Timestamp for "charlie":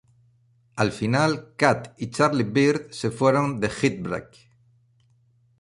2.09-2.43